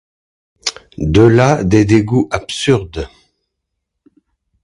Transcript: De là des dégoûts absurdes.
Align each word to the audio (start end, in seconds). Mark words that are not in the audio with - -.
De 0.97 1.21
là 1.21 1.63
des 1.63 1.85
dégoûts 1.85 2.27
absurdes. 2.31 3.07